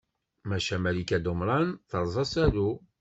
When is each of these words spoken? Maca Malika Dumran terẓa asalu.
Maca 0.49 0.75
Malika 0.85 1.17
Dumran 1.25 1.67
terẓa 1.91 2.21
asalu. 2.27 2.67